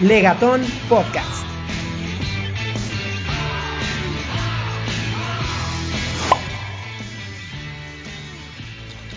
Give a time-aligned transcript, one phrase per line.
[0.00, 1.46] Legatón Podcast.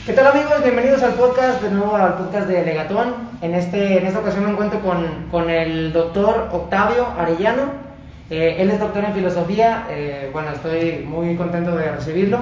[0.06, 0.62] ¿Qué tal amigos?
[0.64, 3.16] Bienvenidos al podcast, de nuevo al podcast de Legatón.
[3.42, 7.72] En, este, en esta ocasión me encuentro con, con el doctor Octavio Arellano.
[8.30, 9.88] Eh, él es doctor en filosofía.
[9.90, 12.38] Eh, bueno, estoy muy contento de recibirlo.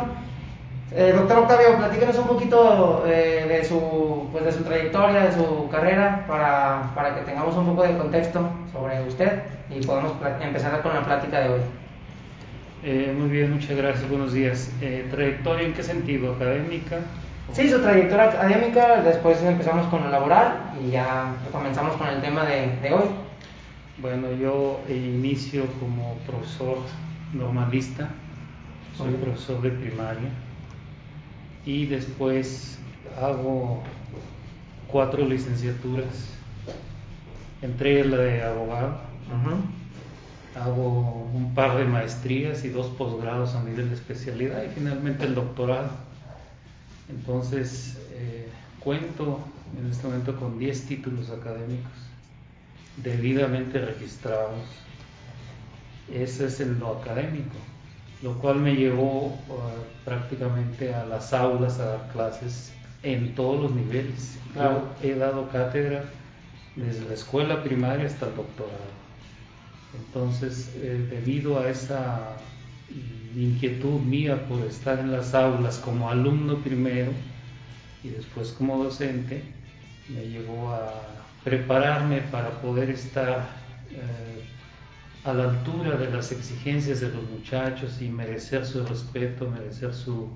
[0.97, 5.67] Eh, doctor Octavio, platíquenos un poquito eh, de, su, pues de su trayectoria, de su
[5.67, 10.93] carrera, para, para, que tengamos un poco de contexto sobre usted y podamos empezar con
[10.93, 11.59] la plática de hoy.
[12.85, 14.71] Eh, muy bien, muchas gracias, buenos días.
[15.11, 16.33] ¿Trayectoria en qué sentido?
[16.35, 16.99] ¿Académica?
[17.51, 22.45] Sí, su trayectoria académica, después empezamos con lo laboral y ya comenzamos con el tema
[22.45, 23.09] de, de hoy.
[23.97, 26.77] Bueno, yo inicio como profesor
[27.33, 28.07] normalista,
[28.97, 30.29] soy profesor de primaria
[31.65, 32.77] y después
[33.19, 33.81] hago
[34.87, 36.29] cuatro licenciaturas,
[37.61, 38.99] entre la de abogado,
[40.55, 45.35] hago un par de maestrías y dos posgrados a nivel de especialidad y finalmente el
[45.35, 45.89] doctorado.
[47.09, 48.47] Entonces, eh,
[48.79, 49.39] cuento
[49.79, 51.91] en este momento con 10 títulos académicos
[52.97, 54.63] debidamente registrados.
[56.13, 57.55] Ese es en lo académico
[58.21, 59.39] lo cual me llevó uh,
[60.03, 64.37] prácticamente a las aulas a dar clases en todos los niveles.
[64.55, 66.05] Yo he dado cátedra
[66.75, 69.05] desde la escuela primaria hasta el doctorado.
[69.97, 72.37] Entonces, eh, debido a esa
[73.35, 77.11] inquietud mía por estar en las aulas como alumno primero
[78.03, 79.41] y después como docente,
[80.09, 80.91] me llevó a
[81.43, 83.47] prepararme para poder estar
[83.91, 84.24] eh,
[85.25, 90.29] a la altura de las exigencias de los muchachos y merecer su respeto, merecer su,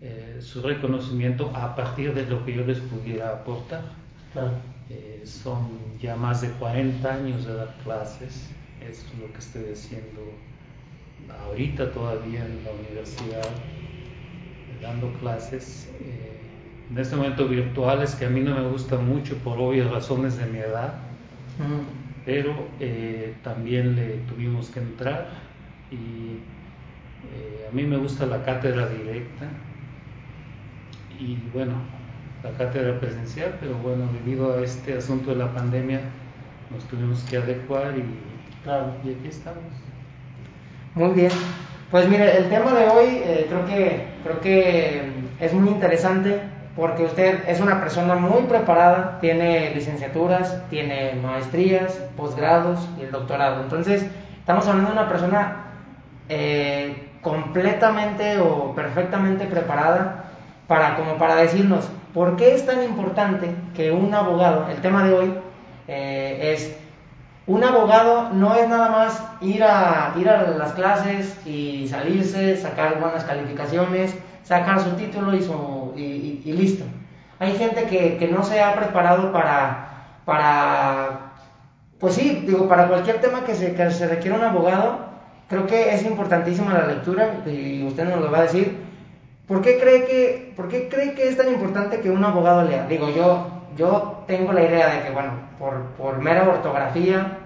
[0.00, 3.84] eh, su reconocimiento a partir de lo que yo les pudiera aportar.
[4.90, 5.68] Eh, son
[6.02, 10.20] ya más de 40 años de dar clases, es lo que estoy haciendo
[11.46, 13.48] ahorita todavía en la universidad,
[14.82, 15.88] dando clases.
[16.00, 16.36] Eh,
[16.90, 20.46] en este momento virtuales que a mí no me gustan mucho por obvias razones de
[20.46, 20.94] mi edad
[22.24, 25.28] pero eh, también le tuvimos que entrar
[25.90, 26.38] y
[27.32, 29.46] eh, a mí me gusta la cátedra directa
[31.18, 31.74] y bueno,
[32.42, 36.00] la cátedra presencial, pero bueno, debido a este asunto de la pandemia
[36.70, 38.04] nos tuvimos que adecuar y,
[38.64, 38.94] claro.
[39.04, 39.64] y aquí estamos.
[40.94, 41.30] Muy bien,
[41.90, 45.02] pues mire, el tema de hoy eh, creo, que, creo que
[45.40, 46.40] es muy interesante
[46.76, 53.62] porque usted es una persona muy preparada, tiene licenciaturas, tiene maestrías, posgrados y el doctorado.
[53.62, 54.06] Entonces,
[54.38, 55.64] estamos hablando de una persona
[56.28, 60.24] eh, completamente o perfectamente preparada
[60.66, 65.12] para, como para decirnos, ¿por qué es tan importante que un abogado, el tema de
[65.12, 65.34] hoy
[65.88, 66.76] eh, es,
[67.50, 73.00] un abogado no es nada más ir a, ir a las clases y salirse, sacar
[73.00, 76.84] buenas calificaciones, sacar su título y, su, y, listo.
[77.40, 79.88] Hay gente que, que, no se ha preparado para,
[80.24, 81.32] para,
[81.98, 85.06] pues sí, digo, para cualquier tema que se, que se requiera un abogado,
[85.48, 88.78] creo que es importantísima la lectura y usted nos lo va a decir.
[89.48, 92.86] ¿Por qué cree que, por qué cree que es tan importante que un abogado lea?
[92.86, 97.39] Digo, yo, yo tengo la idea de que, bueno, por, por mera ortografía,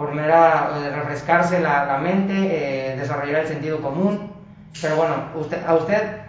[0.00, 4.32] por mera eh, refrescarse la, la mente, eh, desarrollar el sentido común,
[4.80, 6.20] pero bueno, usted, a usted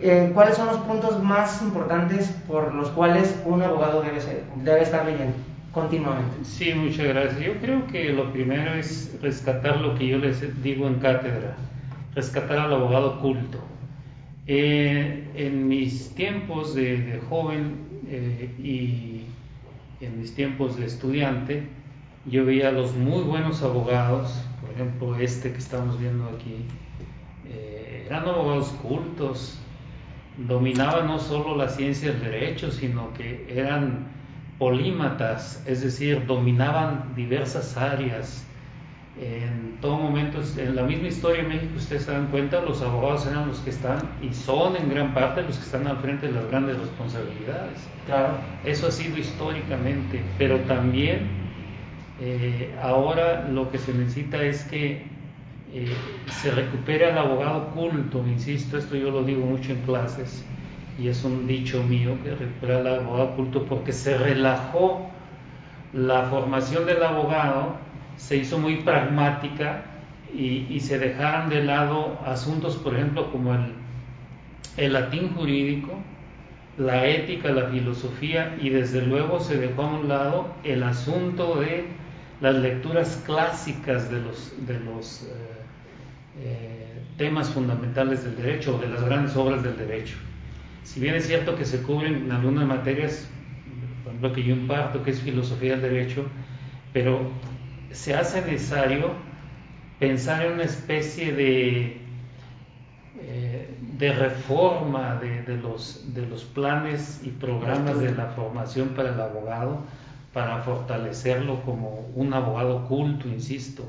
[0.00, 4.82] eh, ¿cuáles son los puntos más importantes por los cuales un abogado debe, ser, debe
[4.82, 5.34] estar leyendo
[5.72, 6.44] continuamente?
[6.44, 7.40] Sí, muchas gracias.
[7.40, 11.54] Yo creo que lo primero es rescatar lo que yo les digo en cátedra,
[12.14, 13.58] rescatar al abogado culto.
[14.46, 17.76] Eh, en mis tiempos de, joven
[18.08, 19.24] eh, y
[20.04, 21.62] en mis tiempos de estudiante,
[22.26, 26.66] yo veía a los muy buenos abogados, por ejemplo este que estamos viendo aquí,
[28.06, 29.58] eran abogados cultos,
[30.36, 34.06] dominaba no solo la ciencia del derecho, sino que eran
[34.58, 38.46] polímatas, es decir, dominaban diversas áreas.
[39.20, 43.26] En todo momento, en la misma historia de México, ustedes se dan cuenta, los abogados
[43.26, 46.32] eran los que están y son en gran parte los que están al frente de
[46.32, 47.86] las grandes responsabilidades.
[48.06, 48.34] Claro.
[48.64, 51.41] Eso ha sido históricamente, pero también
[52.20, 55.04] eh, ahora lo que se necesita es que
[55.72, 55.94] eh,
[56.30, 60.44] se recupera el abogado culto, insisto, esto yo lo digo mucho en clases
[60.98, 65.08] y es un dicho mío que recupera el abogado culto porque se relajó.
[65.94, 67.76] La formación del abogado,
[68.16, 69.84] se hizo muy pragmática
[70.34, 73.72] y, se dejaron de lado asuntos, por ejemplo, como el,
[74.78, 75.92] el latín jurídico,
[76.78, 81.84] la ética, la filosofía y desde luego se dejó a un lado el asunto de
[82.42, 85.28] las lecturas clásicas de los, de los eh,
[86.40, 90.16] eh, temas fundamentales del derecho o de las grandes obras del derecho.
[90.82, 93.28] Si bien es cierto que se cubren en algunas materias,
[94.02, 96.26] por ejemplo que yo imparto, que es filosofía del derecho,
[96.92, 97.30] pero
[97.92, 99.12] se hace necesario
[100.00, 102.00] pensar en una especie de,
[103.20, 103.68] eh,
[103.98, 109.20] de reforma de, de, los, de los planes y programas de la formación para el
[109.20, 109.84] abogado,
[110.32, 113.84] para fortalecerlo como un abogado culto, insisto.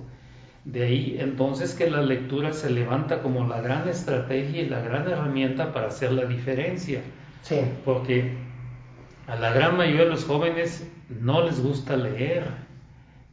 [0.66, 5.10] De ahí entonces que la lectura se levanta como la gran estrategia y la gran
[5.10, 7.02] herramienta para hacer la diferencia.
[7.42, 7.60] Sí.
[7.84, 8.34] Porque
[9.28, 12.46] a la gran mayoría de los jóvenes no les gusta leer.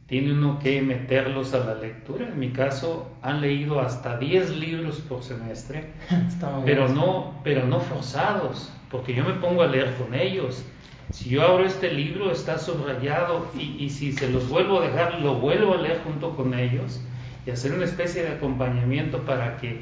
[0.07, 2.27] Tiene uno que meterlos a la lectura.
[2.27, 5.85] En mi caso han leído hasta 10 libros por semestre,
[6.65, 10.65] pero no, pero no forzados, porque yo me pongo a leer con ellos.
[11.11, 15.19] Si yo abro este libro está subrayado y, y si se los vuelvo a dejar,
[15.19, 17.01] lo vuelvo a leer junto con ellos
[17.45, 19.81] y hacer una especie de acompañamiento para que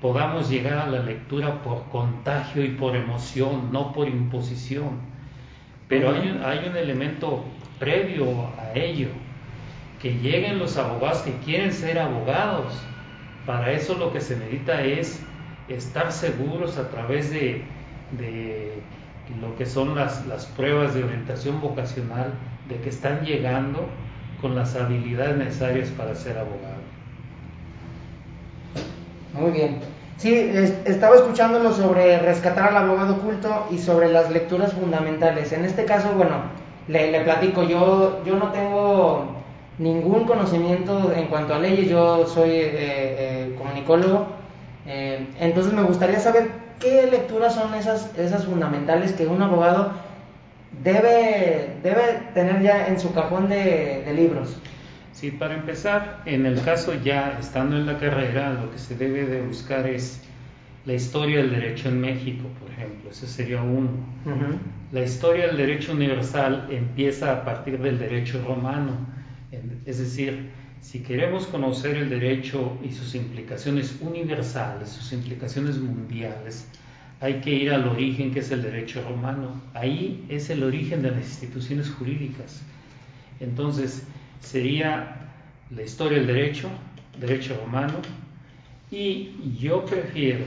[0.00, 5.00] podamos llegar a la lectura por contagio y por emoción, no por imposición.
[5.88, 7.44] Pero hay un, hay un elemento
[7.78, 9.08] previo a ello,
[10.00, 12.74] que lleguen los abogados que quieren ser abogados.
[13.44, 15.22] Para eso lo que se necesita es
[15.68, 17.64] estar seguros a través de
[19.40, 22.32] lo que son las, las pruebas de orientación vocacional,
[22.68, 23.86] de que están llegando
[24.40, 26.74] con las habilidades necesarias para ser abogado.
[29.32, 29.80] Muy bien.
[30.16, 30.34] Sí,
[30.84, 35.52] estaba escuchándolo sobre rescatar al abogado culto y sobre las lecturas fundamentales.
[35.52, 36.36] En este caso, bueno,
[36.88, 39.34] le, le platico, yo, yo no tengo
[39.78, 44.26] ningún conocimiento en cuanto a leyes, yo soy eh, eh, comunicólogo,
[44.86, 46.48] eh, entonces me gustaría saber
[46.80, 49.92] qué lecturas son esas, esas fundamentales que un abogado
[50.82, 52.02] debe, debe
[52.34, 54.56] tener ya en su cajón de, de libros.
[55.12, 59.24] Sí, para empezar, en el caso ya estando en la carrera, lo que se debe
[59.24, 60.20] de buscar es
[60.84, 63.90] la historia del derecho en México, por ejemplo, ese sería uno.
[64.26, 64.58] Ujú.
[64.92, 68.92] La historia del derecho universal empieza a partir del derecho romano,
[69.86, 70.50] es decir,
[70.84, 76.68] si queremos conocer el derecho y sus implicaciones universales, sus implicaciones mundiales,
[77.22, 79.62] hay que ir al origen que es el derecho romano.
[79.72, 82.62] Ahí es el origen de las instituciones jurídicas.
[83.40, 84.06] Entonces,
[84.40, 85.30] sería
[85.70, 86.68] la historia del derecho,
[87.18, 87.94] derecho romano,
[88.90, 90.44] y yo prefiero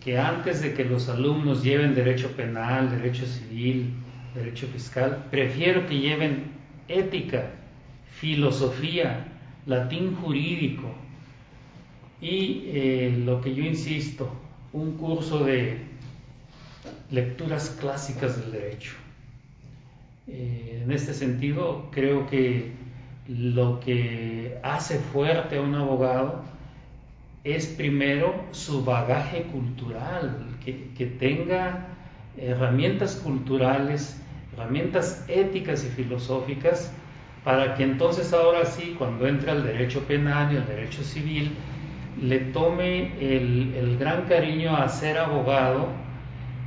[0.00, 3.92] que antes de que los alumnos lleven derecho penal, derecho civil,
[4.34, 6.44] derecho fiscal, prefiero que lleven
[6.88, 7.50] ética,
[8.10, 9.26] filosofía,
[9.66, 10.88] latín jurídico
[12.20, 14.28] y eh, lo que yo insisto,
[14.72, 15.78] un curso de
[17.10, 18.94] lecturas clásicas del derecho.
[20.26, 22.72] Eh, en este sentido, creo que
[23.28, 26.42] lo que hace fuerte a un abogado
[27.44, 31.86] es primero su bagaje cultural, que, que tenga
[32.36, 34.20] herramientas culturales,
[34.52, 36.92] herramientas éticas y filosóficas,
[37.48, 41.52] para que entonces ahora sí, cuando entra el derecho penal y el derecho civil,
[42.20, 45.88] le tome el, el gran cariño a ser abogado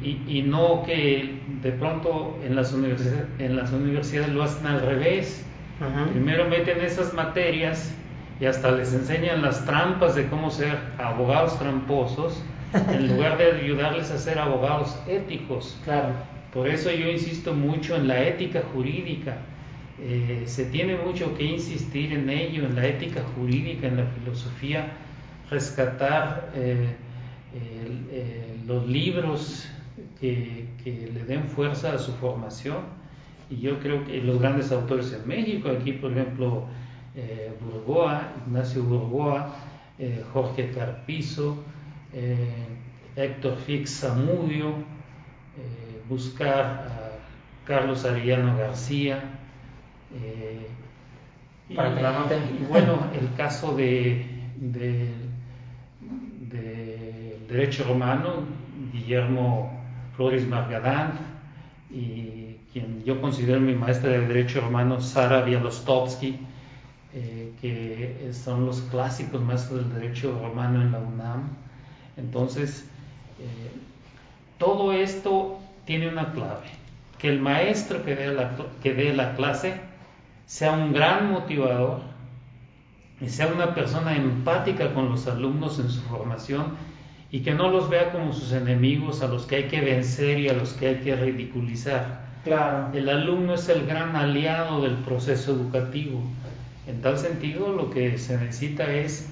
[0.02, 4.82] y, y no que de pronto en las, universidades, en las universidades lo hacen al
[4.82, 5.46] revés.
[5.80, 6.14] Ujú.
[6.14, 7.94] Primero meten esas materias
[8.40, 12.44] y hasta les enseñan las trampas de cómo ser abogados tramposos
[12.92, 15.78] en lugar de ayudarles a ser abogados éticos.
[15.84, 16.10] Claro.
[16.52, 19.38] Por eso yo insisto mucho en la ética jurídica.
[20.04, 24.94] Eh, se tiene mucho que insistir en ello, en la ética jurídica, en la filosofía,
[25.52, 26.96] rescatar eh,
[27.54, 29.68] eh, los libros
[30.20, 32.78] que, le den fuerza a su formación.
[33.52, 36.66] Y yo creo que los grandes autores en México, aquí por ejemplo
[37.60, 39.54] Burgoa, Ignacio Burgoa,
[40.32, 41.62] Jorge Carpizo,
[43.16, 44.74] Héctor Fix Zamudio,
[46.08, 49.41] buscar a Carlos Arellano García.
[50.16, 50.68] Eh,
[51.76, 54.26] Para que y bueno, el caso de,
[54.58, 55.12] de-
[56.50, 58.44] del derecho romano,
[58.92, 59.72] Guillermo
[60.16, 61.14] Flores Margadán,
[61.90, 66.40] y quien yo considero mi maestra de derecho romano, Sara Bialostowski,
[67.14, 71.50] eh, que son los clásicos maestros del derecho romano en la UNAM.
[72.18, 72.86] Entonces,
[73.40, 73.72] eh,
[74.58, 76.68] todo esto tiene una clave,
[77.18, 79.74] que el maestro que dé la, que dé la clase
[80.52, 82.02] sea un gran motivador
[83.22, 86.74] y sea una persona empática con los alumnos en su formación
[87.32, 90.50] y que no los vea como sus enemigos a los que hay que vencer y
[90.50, 92.90] a los que hay que ridiculizar, Claro.
[92.94, 96.20] El alumno es el gran aliado del proceso educativo.
[96.86, 99.30] En tal sentido, lo que se necesita es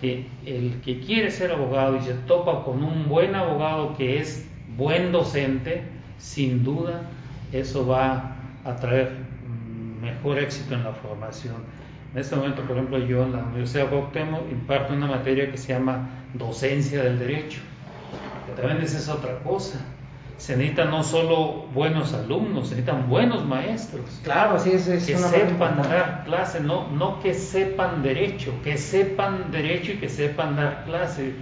[0.00, 4.48] que el que quiere ser abogado y se topa con un buen abogado que es
[4.78, 5.82] buen docente,
[6.16, 7.02] sin duda
[7.52, 9.23] eso va a traer
[10.04, 11.56] mejor éxito en la formación.
[12.12, 15.58] En este momento, por ejemplo, yo en la Universidad de Cuauhtémoc imparto una materia que
[15.58, 17.60] se llama docencia del derecho,
[18.46, 19.84] que también esa es otra cosa
[20.36, 24.20] se necesitan no solo buenos alumnos, se necesitan buenos maestros.
[24.22, 29.50] Claro, sí, es, es que sepan dar clase, no, no que sepan derecho, que sepan
[29.52, 31.34] derecho y que sepan dar clase,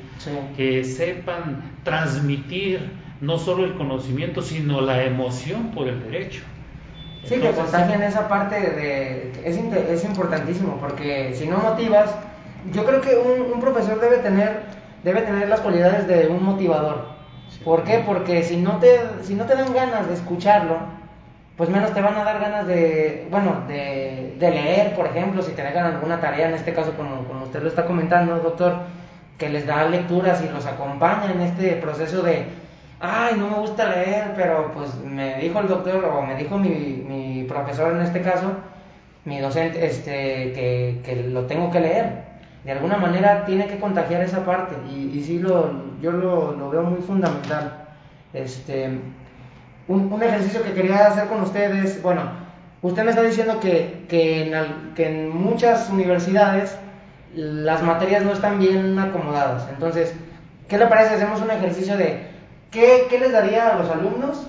[0.57, 6.43] que sepan transmitir no solo el conocimiento, sino la emoción por el derecho.
[7.25, 9.33] Sí, que contagien esa parte de...
[9.45, 12.11] Es, es importantísimo, porque si no motivas,
[12.73, 14.63] yo creo que un, un profesor debe tener,
[15.05, 17.13] debe tener las cualidades de un motivador
[17.65, 18.03] ¿Por qué?
[18.05, 20.79] Porque si no, te, si no te dan ganas de escucharlo,
[21.57, 25.63] pues menos te van a dar ganas de, bueno, de, leer, por ejemplo, si te
[25.63, 28.79] dejan alguna tarea, en este caso como, como usted lo está comentando, doctor,
[29.39, 32.47] que les da lecturas y los acompaña en este proceso de,
[33.03, 36.71] ay, no me gusta leer, pero pues me dijo el doctor o me dijo mi,
[36.71, 38.53] mi profesor en este caso,
[39.25, 42.33] mi docente, este, que, que lo tengo que leer
[42.65, 46.71] de alguna manera tiene que contagiar esa parte y, y sí lo, yo lo, lo,
[46.71, 47.87] veo muy fundamental.
[48.33, 48.89] Este,
[49.89, 52.23] un, un, ejercicio que quería hacer con ustedes, bueno,
[52.83, 56.77] usted me está diciendo que, que, en, que en muchas universidades
[57.35, 60.15] las materias no están bien acomodadas, entonces,
[60.69, 61.15] ¿qué le parece?
[61.15, 62.32] Hacemos un ejercicio de
[62.73, 64.49] qué, qué les daría a los alumnos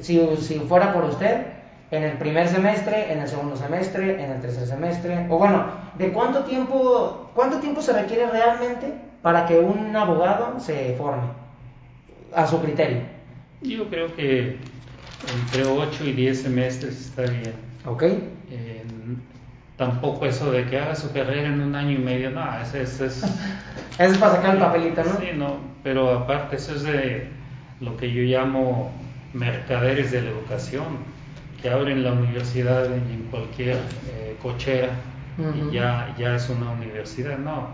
[0.00, 1.46] si, si fuera por usted
[1.90, 5.66] en el primer semestre, en el segundo semestre, en el tercer semestre, o bueno,
[5.98, 11.28] de cuánto tiempo, cuánto tiempo se requiere realmente para que un abogado se forme
[12.34, 13.02] a su criterio.
[13.60, 14.56] Yo creo que
[15.36, 17.54] entre 8 y 10 semestres está bien.
[17.84, 18.04] Ok.
[19.76, 23.00] tampoco eso de que haga su carrera en un año y medio, no, eso, es...
[23.00, 23.26] eso
[23.98, 25.18] es para sacar el papelito, ¿no?
[25.18, 27.41] Sí, no, pero aparte eso es de
[27.82, 28.92] lo que yo llamo
[29.34, 30.98] mercaderes de la educación
[31.60, 34.90] que abren la universidad en, cualquier eh, cochera
[35.38, 37.38] y ya, ya es una universidad.
[37.38, 37.68] No,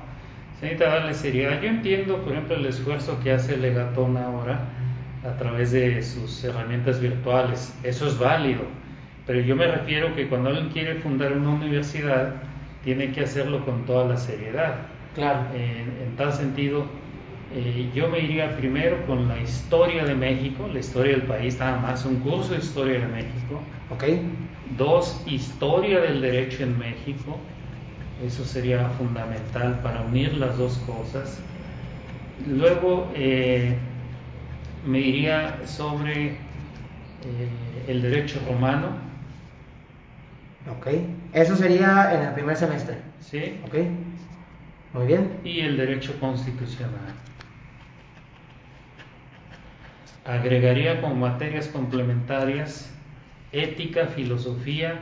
[0.60, 1.60] se necesita darle seriedad.
[1.60, 4.60] Yo entiendo, por ejemplo, el esfuerzo que hace Legatón ahora
[5.24, 7.74] a través de sus herramientas virtuales.
[7.82, 8.62] Eso es válido.
[9.26, 12.34] Pero yo me refiero que cuando alguien quiere fundar una universidad,
[12.84, 14.76] tiene que hacerlo con toda la seriedad.
[15.14, 15.40] Claro.
[15.52, 16.86] en tal sentido,
[17.54, 21.78] eh, yo me iría primero con la historia de México, la historia del país, nada
[21.78, 23.60] más, un curso de historia de México.
[23.90, 24.04] Ok.
[24.76, 27.38] Dos, historia del derecho en México.
[28.24, 31.40] Eso sería fundamental para unir las dos cosas.
[32.46, 33.74] Luego eh,
[34.86, 36.36] me iría sobre eh,
[37.86, 38.88] el derecho romano.
[40.78, 40.88] Ok.
[41.32, 42.96] Eso sería en el primer semestre.
[43.20, 43.58] Sí.
[43.66, 43.74] Ok.
[44.92, 45.30] Muy bien.
[45.44, 47.14] Y el derecho constitucional
[50.28, 52.90] agregaría como materias complementarias
[53.50, 55.00] ética, filosofía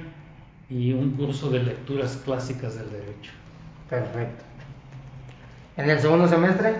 [0.71, 3.33] y un curso de lecturas clásicas del derecho.
[3.91, 4.45] Perfecto.
[5.77, 6.75] ¿En el segundo semestre?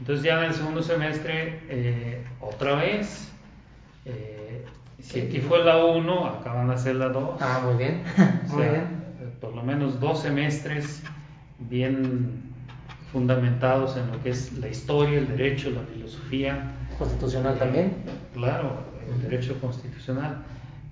[0.00, 3.30] Entonces ya en el segundo semestre, eh, otra vez,
[4.04, 4.64] eh,
[5.00, 7.40] si aquí fue la 1, acá van a ser la 2.
[7.40, 8.02] Ah, muy bien.
[8.48, 8.74] muy bien.
[9.20, 11.02] Eh, por lo menos dos semestres
[11.60, 12.42] bien
[13.12, 17.94] fundamentados en lo que es la historia, el derecho, la filosofía, constitucional también.
[18.34, 18.72] Claro,
[19.08, 20.42] el derecho constitucional.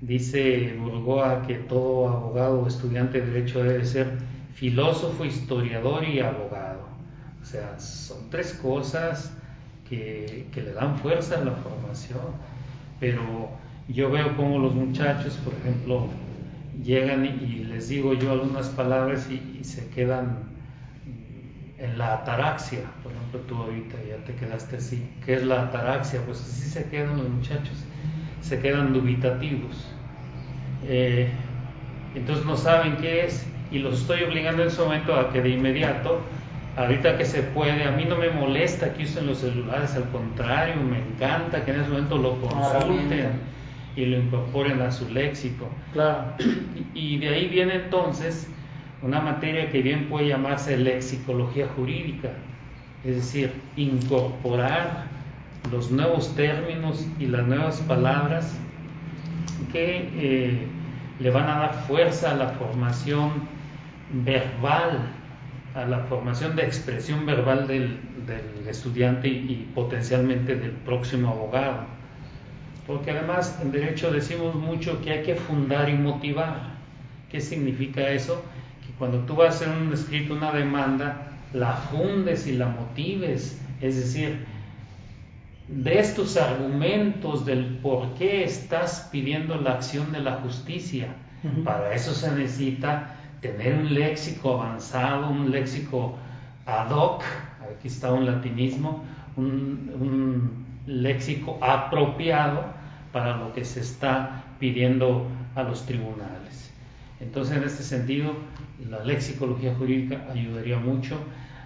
[0.01, 4.19] Dice Burgoa que todo abogado o estudiante de derecho debe ser
[4.55, 6.87] filósofo, historiador y abogado.
[7.43, 9.33] O sea, son tres cosas
[9.89, 12.21] que, le dan fuerza a la formación.
[13.01, 13.23] Pero
[13.89, 16.07] yo veo como los muchachos, por ejemplo,
[16.83, 20.56] llegan y, les digo yo algunas palabras y se quedan
[21.79, 25.07] en la ataraxia, por ejemplo, tú ahorita ya te quedaste así.
[25.25, 26.21] ¿Qué es la ataraxia?
[26.25, 27.85] Pues así se quedan los muchachos,
[28.41, 29.87] se quedan dubitativos.
[30.85, 31.29] Eh,
[32.15, 35.51] entonces no saben qué es y los estoy obligando en ese momento a que de
[35.51, 36.21] inmediato,
[36.77, 40.77] ahorita que se puede, a mí no me molesta que usen los celulares, al contrario,
[40.77, 43.33] me encanta que en ese momento lo consulten
[43.97, 45.69] y lo incorporen a su léxico.
[45.93, 46.25] Claro.
[46.95, 48.49] Y de ahí viene entonces
[49.03, 52.31] una materia que bien puede llamarse lexicología jurídica,
[53.05, 55.07] es decir, incorporar
[55.71, 58.57] los nuevos términos y las nuevas palabras
[59.73, 60.67] que eh,
[61.19, 63.33] le van a dar fuerza a la formación
[64.25, 65.09] verbal,
[65.75, 67.99] a la formación de expresión verbal del,
[68.69, 71.85] estudiante y, potencialmente del próximo abogado.
[72.87, 76.77] Porque además en derecho decimos mucho que hay que fundar y motivar.
[77.31, 78.43] ¿Qué significa eso?
[78.87, 83.61] Que cuando tú vas a hacer un escrito, una demanda, la fundes y la motives.
[83.81, 84.45] Es decir,
[85.69, 91.09] de estos argumentos del por qué estás pidiendo la acción de la justicia.
[91.65, 96.17] Para eso se necesita tener un léxico avanzado, un léxico
[96.67, 97.23] ad hoc,
[97.63, 99.05] aquí está un latinismo,
[99.37, 102.65] un, léxico apropiado
[103.13, 105.27] para lo que se está pidiendo
[105.57, 106.73] a los tribunales.
[107.21, 108.33] Entonces, en este sentido,
[108.89, 111.19] la lexicología jurídica ayudaría mucho.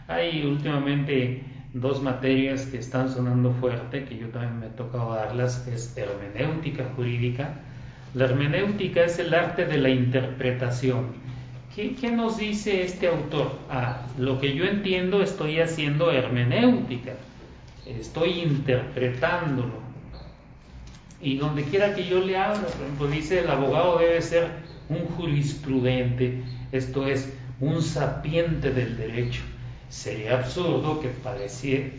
[0.09, 1.43] Hay últimamente
[1.73, 6.91] dos materias que están sonando fuerte, que yo también me he tocado darlas, es hermenéutica
[6.97, 7.61] jurídica.
[8.15, 11.21] La hermenéutica es el arte de la interpretación
[11.75, 13.53] ¿Qué, nos dice este autor?
[13.71, 17.13] Ah, lo que yo entiendo estoy haciendo hermenéutica,
[17.87, 19.75] estoy interpretándolo.
[21.23, 24.49] Y donde quiera que yo le hable, por ejemplo, dice el abogado debe ser
[24.91, 26.43] un jurisprudente,
[26.73, 29.43] esto es, un sapiente del derecho.
[29.89, 31.09] Sería absurdo que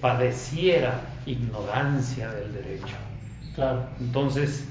[0.01, 2.95] padeciera, ignorancia del derecho.
[3.55, 3.85] Claro.
[3.99, 4.65] Entonces,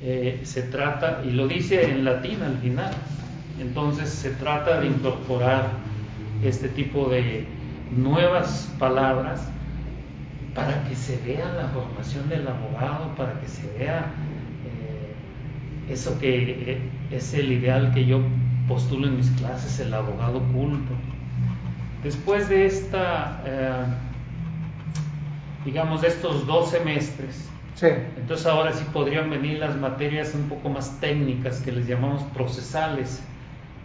[0.00, 2.92] eh, se trata, y lo dice en latín al final,
[3.60, 5.70] entonces se trata de incorporar
[6.42, 7.46] este tipo de
[7.96, 9.40] nuevas palabras
[10.54, 14.06] para que se vea la formación del abogado, para que se vea
[15.88, 16.78] eso que eh,
[17.10, 18.20] es el ideal que yo
[18.68, 20.92] postulo en mis clases, el abogado culto.
[22.02, 23.84] Después de esta, eh,
[25.64, 27.48] digamos, de estos dos semestres,
[27.82, 33.22] entonces ahora sí podrían venir las materias un poco más técnicas que les llamamos procesales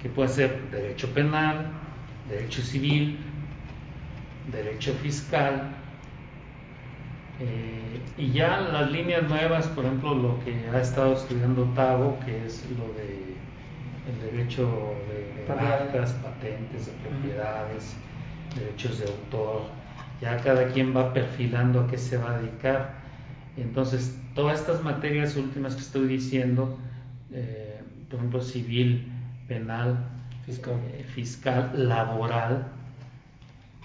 [0.01, 1.67] que puede ser derecho penal,
[2.29, 3.17] derecho civil,
[4.51, 5.75] derecho fiscal,
[7.39, 12.45] eh, y ya las líneas nuevas, por ejemplo, lo que ha estado estudiando Tavo, que
[12.45, 13.29] es lo de
[14.09, 17.95] el derecho de, marcas, patentes, de propiedades,
[18.55, 19.63] derechos de autor,
[20.21, 22.99] ya cada quien va perfilando a qué se va a dedicar.
[23.57, 26.77] Entonces, todas estas materias últimas que estoy diciendo,
[27.31, 29.11] eh, por ejemplo, civil,
[29.47, 29.97] penal,
[30.47, 32.67] eh, fiscal, laboral,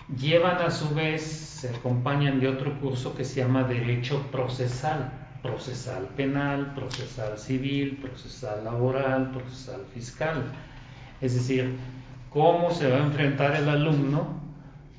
[0.09, 5.11] llevan a su vez, se acompañan de otro curso que se llama Derecho Procesal,
[5.43, 10.45] procesal penal, procesal civil, procesal laboral, procesal fiscal.
[11.21, 11.77] Es decir,
[12.31, 14.40] cómo se va a enfrentar el alumno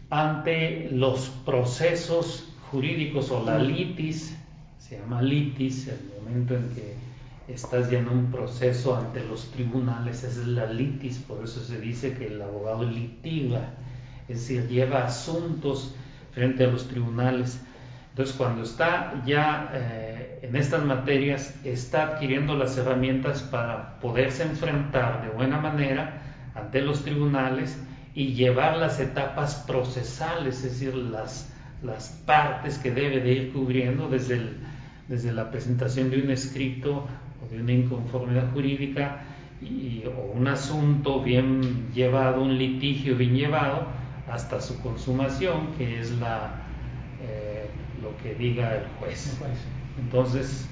[0.10, 4.38] ante los procesos jurídicos o la litis,
[4.80, 6.96] se llama litis, el momento en que
[7.48, 11.80] estás ya en un proceso ante los tribunales, esa es la litis, por eso se
[11.80, 13.74] dice que el abogado litiga,
[14.28, 15.96] es decir, lleva asuntos
[16.32, 17.62] frente a los tribunales.
[18.10, 25.24] Entonces, cuando está ya eh, en estas materias, está adquiriendo las herramientas para poderse enfrentar
[25.24, 26.22] de buena manera
[26.56, 27.78] ante los tribunales
[28.14, 31.52] y llevar las etapas procesales, es decir, las,
[31.84, 34.42] las partes que debe de ir cubriendo desde,
[35.10, 37.08] desde la presentación de un escrito
[37.52, 39.22] de una inconformidad jurídica
[39.62, 43.88] y, o un asunto bien llevado, un litigio bien llevado,
[44.30, 46.56] hasta su consumación, que es la,
[47.22, 47.70] eh,
[48.02, 49.38] lo que diga el juez.
[50.00, 50.68] Entonces,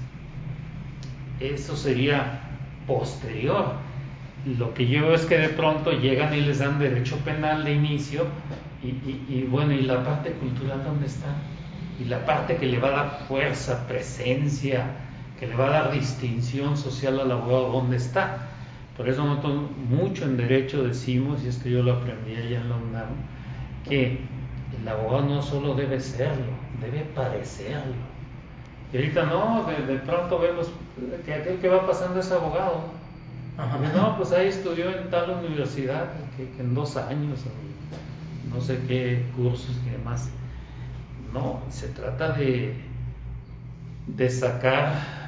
[1.40, 2.40] eso sería
[2.86, 3.74] posterior.
[4.58, 7.72] Lo que yo veo es que de pronto llegan y les dan derecho penal de
[7.72, 8.26] inicio
[8.82, 11.34] y, y bueno, ¿y la parte cultural dónde está?
[11.98, 14.86] Y la parte que le va a dar fuerza, presencia,
[15.38, 18.48] que le va a dar distinción social al abogado donde está.
[18.96, 22.76] Por eso nosotros mucho en derecho decimos, y esto yo lo aprendí allá en la
[22.76, 23.08] UNAM,
[23.88, 24.18] que
[24.80, 27.94] el abogado no solo debe serlo, debe parecerlo.
[28.92, 30.70] Y ahorita no, de, pronto vemos
[31.24, 32.84] que aquel que va pasando es abogado.
[33.94, 37.40] no, pues ahí estudió en tal universidad, que, que en dos años,
[38.52, 40.30] no sé qué cursos y demás.
[41.32, 42.76] No, se trata de,
[44.06, 45.24] de sacar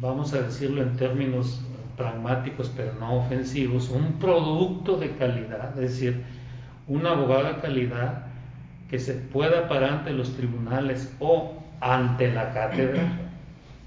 [0.00, 1.60] vamos a decirlo en términos
[1.96, 6.24] pragmáticos pero no ofensivos, un producto de calidad, es decir,
[6.90, 8.26] un abogado de calidad
[8.90, 13.12] que se pueda parar ante los tribunales o ante la cátedra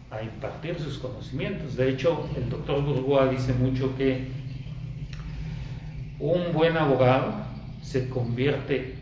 [0.10, 1.76] a impartir sus conocimientos.
[1.76, 4.30] De hecho, el doctor Bourgois dice mucho que
[6.18, 7.34] un buen abogado
[7.82, 8.96] se convierte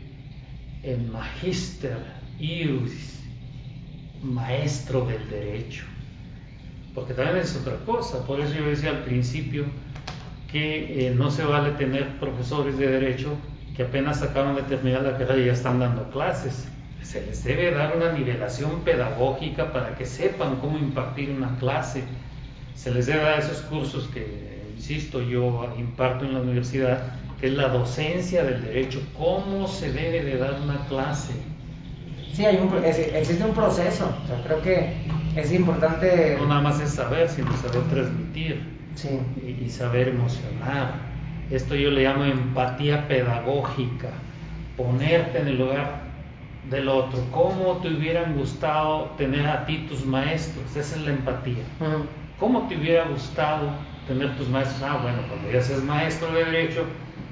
[0.82, 1.98] en magister
[2.40, 3.20] ius,
[4.22, 5.84] maestro del derecho
[6.94, 8.26] porque también es otra cosa.
[8.26, 9.64] Por eso yo decía al principio
[10.50, 13.36] que eh, no se vale tener profesores de derecho
[13.76, 16.68] que apenas acaban de terminar la carrera y ya están dando clases.
[17.02, 22.04] se les debe dar una nivelación pedagógica para que sepan cómo impartir una clase.
[22.74, 27.54] Se les debe dar esos cursos que, insisto, yo imparto en la universidad, que es
[27.54, 31.32] la docencia del derecho, cómo se debe de dar una clase.
[32.32, 34.10] Sí, hay un, existe un proceso,
[34.44, 34.94] creo que
[35.36, 36.36] es importante...
[36.38, 38.62] No nada más es saber, sino saber transmitir
[39.44, 41.11] y, y saber emocionar.
[41.52, 44.08] Esto yo le llamo empatía pedagógica,
[44.74, 46.00] ponerte en el lugar
[46.70, 51.62] del otro, cómo te hubieran gustado tener a ti tus maestros, esa es la empatía.
[52.38, 53.68] ¿Cómo te hubiera gustado
[54.08, 54.82] tener tus maestros?
[54.82, 56.86] Ah, bueno, cuando ya seas maestro de derecho,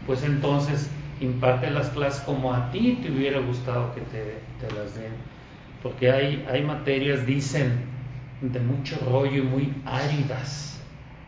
[0.06, 0.90] pues entonces
[1.22, 5.14] imparte las clases como a ti te hubiera gustado que te, las den.
[5.82, 7.72] Porque hay, hay materias, dicen,
[8.42, 10.78] de mucho rollo y muy áridas.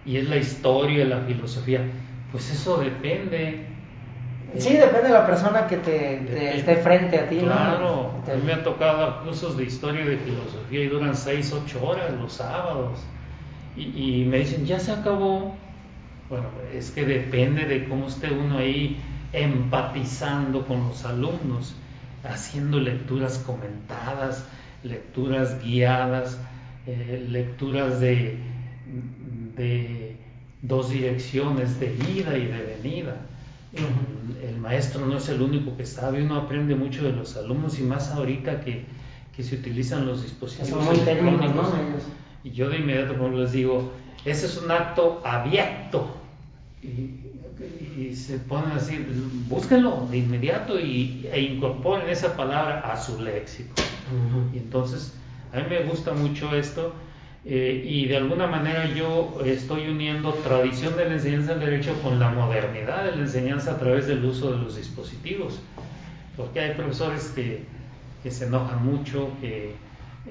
[0.04, 1.80] Y es la historia, la filosofía.
[2.32, 3.66] Pues eso depende
[4.58, 7.38] Sí, depende de la persona que te, esté frente a ti.
[7.38, 11.16] Claro, a mí me ha tocado dar cursos de historia y de filosofía y duran
[11.16, 13.00] 6, 8 horas los sábados.
[13.76, 15.56] Y, me dicen, ya se acabó.
[16.28, 19.00] Bueno, es que depende de cómo esté uno ahí
[19.32, 21.74] empatizando con los alumnos,
[22.22, 24.46] haciendo lecturas comentadas,
[24.82, 26.38] lecturas guiadas,
[26.86, 28.36] eh, lecturas de,
[29.56, 30.11] de
[30.62, 33.16] dos direcciones, de ida y de venida
[33.74, 37.82] el, maestro no es el único que sabe, uno aprende mucho de los alumnos y
[37.82, 38.84] más ahorita que,
[39.42, 41.68] se utilizan los dispositivos electrónicos.
[42.44, 43.92] Y yo de inmediato como les digo,
[44.24, 46.16] ese es un acto abierto.
[46.82, 49.04] Y, se ponen así,
[49.48, 53.74] búsquenlo de inmediato y, e incorporen esa palabra a su léxico.
[54.54, 55.14] Y entonces,
[55.52, 56.92] a mí me gusta mucho esto
[57.44, 62.20] eh, y de alguna manera yo estoy uniendo tradición de la enseñanza del derecho con
[62.20, 65.60] la modernidad de la enseñanza a través del uso de los dispositivos,
[66.36, 67.64] porque hay profesores que,
[68.30, 69.74] se enojan mucho, que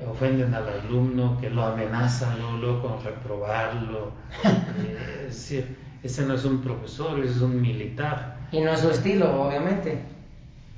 [0.10, 4.12] ofenden al alumno, que lo amenazan luego, con reprobarlo.
[4.44, 8.38] Eh, es decir, ese no es un profesor, ese es un militar.
[8.52, 10.00] Y no es su estilo, obviamente.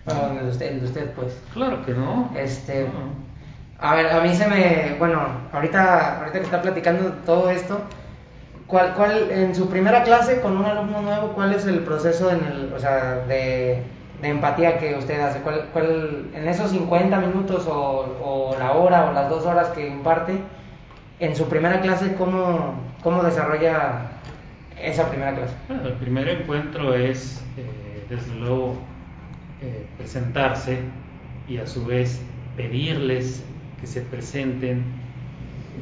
[0.05, 1.39] No, el de usted, de usted pues.
[1.53, 2.33] Claro que no.
[2.35, 2.87] Este,
[3.83, 7.81] a ver, a mí se me, bueno, ahorita, ahorita que está platicando todo esto,
[8.65, 12.45] ¿cuál, cuál, en su primera clase con un alumno nuevo, cuál es el proceso en
[12.45, 13.83] el, o sea, de,
[14.21, 15.41] empatía que usted hace?
[15.41, 20.39] ¿Cuál, cuál, en esos 50 minutos o, la hora o las dos horas que imparte,
[21.19, 24.11] en su primera clase, ¿cómo, cómo desarrolla
[24.81, 25.55] esa primera clase?
[25.67, 28.77] Bueno, el primer encuentro es, eh, desde luego,
[29.61, 30.79] eh, presentarse
[31.49, 32.21] y a su vez
[32.55, 33.43] pedirles
[33.83, 34.81] que se presenten,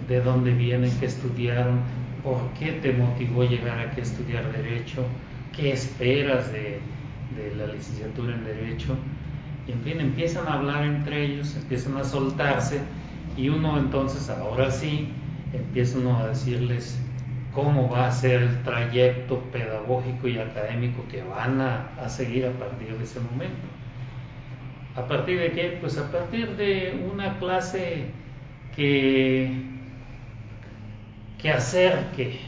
[0.08, 1.82] de dónde vienen, qué estudiaron,
[2.24, 5.06] por qué te motivó llegar aquí a estudiar Derecho,
[5.56, 6.80] qué esperas de,
[7.56, 8.96] la licenciatura en Derecho.
[9.68, 12.80] Y en fin, empiezan a hablar entre ellos, empiezan a soltarse
[13.38, 15.10] y uno entonces, ahora sí,
[15.54, 17.00] empieza uno a decirles
[17.54, 22.52] cómo va a ser el trayecto pedagógico y académico que van a, a seguir a
[22.54, 23.81] partir de ese momento.
[24.96, 25.78] ¿A partir de qué?
[25.80, 28.08] Pues a partir de una clase
[28.76, 29.52] que,
[31.38, 32.40] que acerque.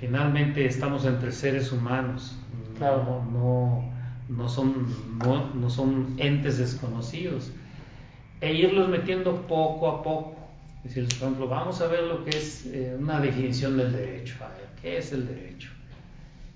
[0.00, 2.36] Finalmente estamos entre seres humanos,
[2.80, 3.90] no,
[4.28, 4.86] no, son,
[5.18, 7.52] no, son entes desconocidos.
[8.40, 10.36] E irlos metiendo poco a poco.
[10.84, 14.36] Es decir, por ejemplo, vamos a ver lo que es eh, una definición del derecho.
[14.44, 15.70] A ver, ¿qué es el derecho?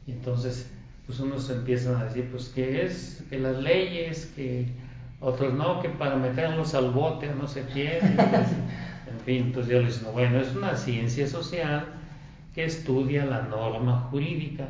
[0.06, 0.70] Y entonces,
[1.06, 3.24] pues unos empiezan a decir, pues, ¿qué es?
[3.30, 4.66] Que las leyes, que
[5.20, 7.98] otros no, que para meterlos al bote no sé quién.
[8.02, 11.84] en fin, entonces yo les digo, bueno, es una ciencia social
[12.54, 14.68] que estudia la norma jurídica.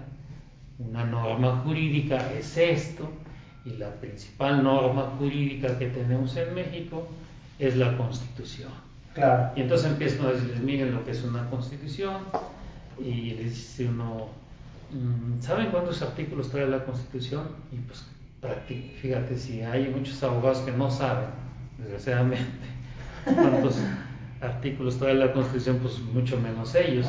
[0.78, 3.10] Una norma jurídica es esto,
[3.64, 7.06] y la principal norma jurídica que tenemos en México
[7.58, 8.72] es la Constitución.
[9.14, 9.52] Claro.
[9.56, 12.16] Y entonces empiezan a decirles, miren lo que es una Constitución,
[12.98, 14.28] y les dice uno,
[14.90, 17.48] mm, ¿saben cuántos artículos trae la Constitución?
[17.70, 18.04] Y pues
[19.00, 21.26] fíjate, si hay muchos abogados que no saben,
[21.79, 22.44] desgraciadamente,
[23.24, 23.81] cuántos
[24.40, 27.09] artículos trae la Constitución, pues mucho menos ellos.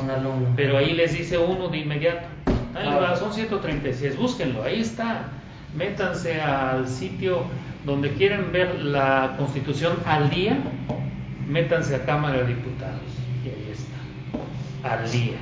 [0.56, 2.28] Pero ahí les dice uno de inmediato,
[2.76, 5.30] ahí va, son 136, búsquenlo, ahí está.
[5.76, 7.44] Métanse al sitio
[7.86, 10.58] donde quieren ver la Constitución al día,
[11.48, 13.00] métanse a Cámara de Diputados,
[13.46, 15.38] y ahí está, al día.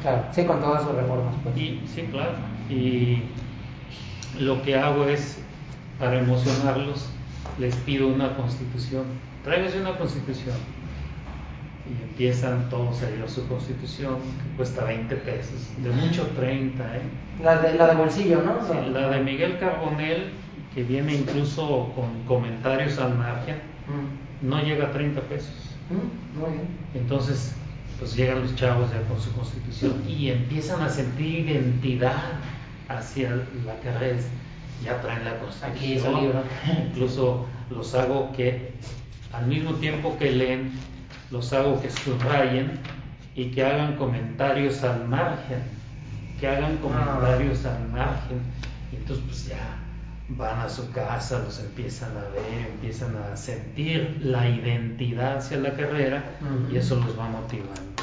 [0.00, 1.34] Claro, sí, con todas sus reformas.
[1.42, 1.56] Pues.
[1.58, 2.32] Y, sí, claro.
[2.70, 3.22] Y
[4.40, 5.38] lo que hago es,
[5.98, 7.06] para emocionarlos,
[7.58, 9.04] les pido una constitución.
[9.44, 10.56] Tráiganse una constitución.
[11.88, 16.96] Y empiezan todos a ir a su constitución, que cuesta 20 pesos, de mucho 30.
[16.96, 17.00] ¿eh?
[17.44, 18.90] La, de, la de bolsillo, ¿no?
[18.90, 20.32] la de Miguel Carbonel,
[20.74, 24.48] que viene incluso con comentarios al margen, mm.
[24.48, 25.76] no llega a 30 pesos.
[25.88, 26.66] Mm, muy bien.
[26.94, 27.54] Entonces,
[27.98, 32.40] pues llegan los chavos ya con su constitución y empiezan a sentir identidad
[32.88, 33.30] hacia
[33.64, 34.18] la carrera.
[34.84, 36.20] Ya traen la constitución.
[36.20, 36.42] libro.
[36.88, 38.72] Incluso los hago que
[39.32, 40.72] al mismo tiempo que leen,
[41.30, 42.78] los hago que subrayen
[43.34, 45.62] y que hagan comentarios al margen,
[46.40, 48.40] que hagan comentarios al margen.
[48.92, 49.78] Y entonces pues ya
[50.28, 55.74] van a su casa, los empiezan a ver, empiezan a sentir la identidad hacia la
[55.74, 56.24] carrera
[56.70, 58.02] y eso los va motivando.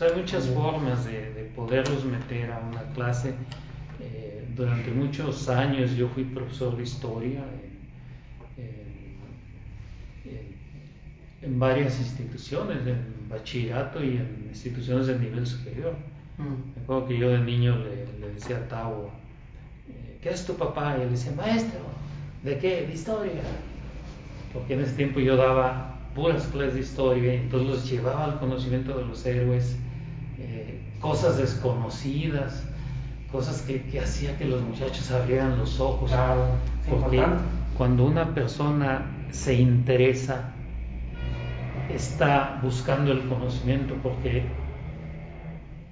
[0.00, 3.34] hay muchas formas de, poderlos meter a una clase.
[4.56, 7.44] Durante muchos años yo fui profesor de historia
[11.46, 15.94] en varias instituciones, en bachillerato y en instituciones de nivel superior.
[16.38, 16.74] Mm.
[16.74, 19.10] Me acuerdo que yo de niño le, decía a Tavo,
[19.88, 20.96] eh, ¿qué es tu papá?
[20.98, 21.80] Y él decía, maestro,
[22.42, 22.86] ¿de qué?
[22.86, 23.42] De historia.
[24.52, 28.38] Porque en ese tiempo yo daba puras clases de historia, y entonces los llevaba al
[28.38, 29.76] conocimiento de los héroes,
[30.38, 32.64] eh, cosas desconocidas,
[33.30, 36.12] cosas que, que hacía que los muchachos abrieran los ojos.
[36.88, 37.22] porque
[37.76, 40.52] cuando una persona se interesa
[41.90, 44.44] está buscando el conocimiento porque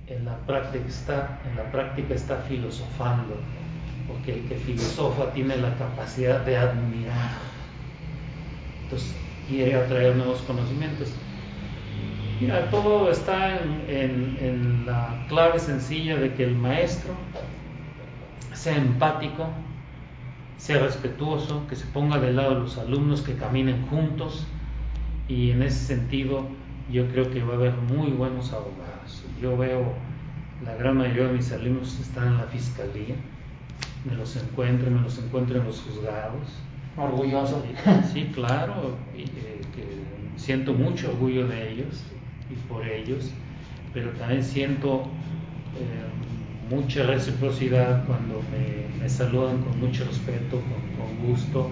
[0.06, 3.36] en la práctica está, en la práctica está filosofando,
[4.06, 7.30] porque el que filosofa tiene la capacidad de admirar,
[8.82, 9.14] entonces
[9.48, 11.08] quiere atraer nuevos conocimientos.
[12.40, 17.14] Mira, todo está en, en la clave sencilla de que el maestro
[18.52, 19.48] sea empático,
[20.56, 24.46] sea respetuoso, que se ponga del lado de los alumnos, que caminen juntos,
[25.28, 26.46] y en ese sentido
[26.90, 29.24] yo creo que va a haber muy buenos abogados.
[29.40, 29.94] Yo veo
[30.64, 33.16] la gran mayoría de mis alumnos están en la fiscalía,
[34.04, 36.60] me los encuentro, me los encuentro en los juzgados.
[36.96, 37.62] Orgulloso.
[38.12, 39.84] Sí, claro, y, eh, que
[40.36, 42.04] siento mucho orgullo de ellos
[42.50, 43.30] y por ellos,
[43.92, 45.04] pero también siento
[45.76, 51.70] eh, mucha reciprocidad cuando me, saludan con mucho respeto, con, con gusto,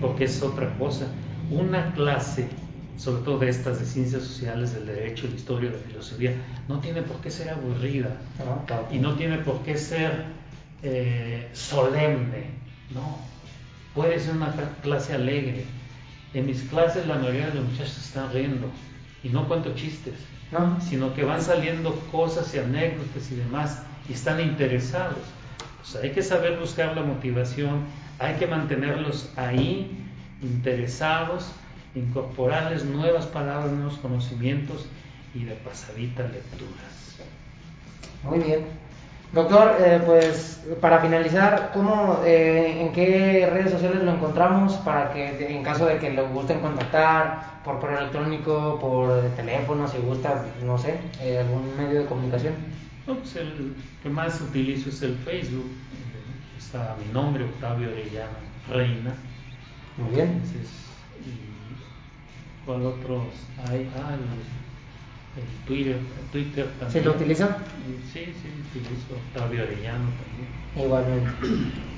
[0.00, 1.06] porque es otra cosa.
[1.50, 2.48] Una clase
[2.96, 6.34] sobre todo de estas de ciencias sociales, del derecho, la historia, la filosofía,
[6.68, 8.16] no tiene por qué ser aburrida
[8.90, 10.24] y no tiene por qué ser
[10.82, 12.50] eh, solemne,
[12.94, 13.18] no,
[13.94, 15.64] puede ser una clase alegre.
[16.34, 18.68] En mis clases la mayoría de los muchachos están riendo
[19.24, 20.14] y no cuento chistes,
[20.80, 25.18] sino que van saliendo cosas y anécdotas y demás y están interesados.
[25.80, 27.80] Pues hay que saber buscar la motivación,
[28.20, 29.90] hay que mantenerlos ahí,
[30.42, 31.50] interesados
[31.94, 34.86] incorporarles nuevas palabras, nuevos conocimientos
[35.34, 37.18] y de pasadita lecturas.
[38.22, 38.83] Muy bien.
[39.34, 45.52] Doctor, eh, pues para finalizar, ¿cómo, eh, ¿en qué redes sociales lo encontramos para que
[45.52, 50.78] en caso de que le gusten contactar por correo electrónico, por teléfono, si gusta, no
[50.78, 52.54] sé, eh, algún medio de comunicación?
[53.06, 55.68] pues el que más utilizo es el Facebook.
[56.56, 58.38] Está mi nombre, Octavio Orellana
[58.70, 59.14] Reina.
[59.96, 60.40] Muy bien.
[62.64, 63.24] ¿Cuál otros
[63.68, 63.90] hay?
[63.96, 64.63] Ah, el,
[65.66, 65.96] Twitter,
[66.32, 66.90] Twitter también.
[66.90, 67.56] ¿Se lo utiliza?
[68.12, 69.14] Sí, sí, utilizo.
[69.14, 70.64] Octavio Arellano también.
[70.76, 71.30] Igualmente.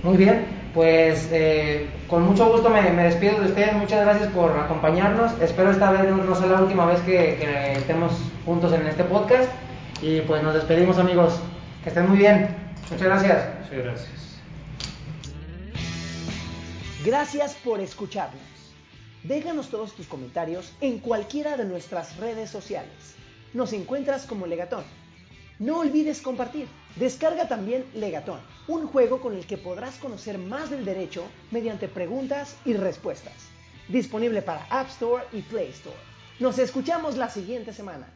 [0.03, 0.45] Muy bien,
[0.75, 3.75] pues eh, con mucho gusto me, despido de ustedes.
[3.75, 5.33] Muchas gracias por acompañarnos.
[5.41, 8.13] Espero esta vez no, sea la última vez que, que estemos
[8.45, 9.51] juntos en este podcast.
[10.03, 11.41] Y pues nos despedimos amigos.
[11.83, 12.49] Que estén muy bien.
[12.91, 13.49] Muchas gracias.
[13.63, 14.17] Muchas gracias.
[17.05, 18.43] Gracias por escucharnos.
[19.23, 23.17] Déjanos todos tus comentarios en cualquiera de nuestras redes sociales.
[23.57, 24.85] Nos encuentras como Legatón.
[25.59, 26.69] No olvides compartir.
[26.97, 28.39] Descarga también Legatón,
[28.69, 33.33] un juego con el que podrás conocer más del derecho mediante preguntas y respuestas.
[33.89, 35.97] Disponible para App Store y Play Store.
[36.39, 38.13] Nos escuchamos la siguiente semana.